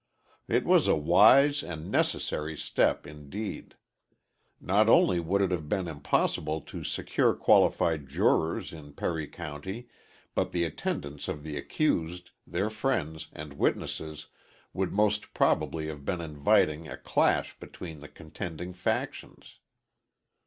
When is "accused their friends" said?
11.55-13.27